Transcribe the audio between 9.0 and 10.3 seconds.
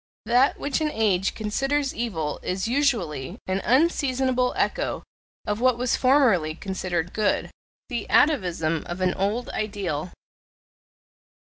an old ideal.